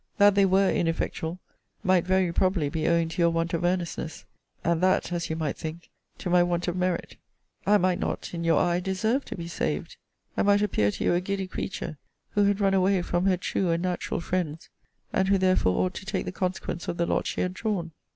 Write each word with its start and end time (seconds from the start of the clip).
That 0.17 0.33
they 0.33 0.47
were 0.47 0.67
ineffectual, 0.71 1.37
might 1.83 2.07
very 2.07 2.33
probably 2.33 2.69
be 2.69 2.87
owing 2.87 3.07
to 3.09 3.21
your 3.21 3.29
want 3.29 3.53
of 3.53 3.63
earnestness; 3.63 4.25
and 4.63 4.81
that, 4.81 5.11
as 5.13 5.29
you 5.29 5.35
might 5.35 5.55
think, 5.57 5.91
to 6.17 6.27
my 6.31 6.41
want 6.41 6.67
of 6.67 6.75
merit. 6.75 7.17
I 7.67 7.77
might 7.77 7.99
not, 7.99 8.33
in 8.33 8.43
your 8.43 8.59
eye, 8.59 8.79
deserve 8.79 9.25
to 9.25 9.35
be 9.35 9.47
saved! 9.47 9.97
I 10.35 10.41
might 10.41 10.63
appear 10.63 10.89
to 10.89 11.03
you 11.03 11.13
a 11.13 11.21
giddy 11.21 11.45
creature, 11.45 11.99
who 12.31 12.45
had 12.45 12.59
run 12.59 12.73
away 12.73 12.99
from 13.03 13.27
her 13.27 13.37
true 13.37 13.69
and 13.69 13.83
natural 13.83 14.21
friends; 14.21 14.71
and 15.13 15.27
who 15.27 15.37
therefore 15.37 15.85
ought 15.85 15.93
to 15.93 16.05
take 16.07 16.25
the 16.25 16.31
consequence 16.31 16.87
of 16.87 16.97
the 16.97 17.05
lot 17.05 17.27
she 17.27 17.41
had 17.41 17.53
drawn.' 17.53 17.91